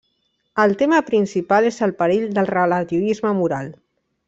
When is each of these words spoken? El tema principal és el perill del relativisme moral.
El 0.63 0.71
tema 0.79 1.01
principal 1.09 1.69
és 1.71 1.77
el 1.89 1.95
perill 2.01 2.25
del 2.39 2.51
relativisme 2.53 3.37
moral. 3.45 3.71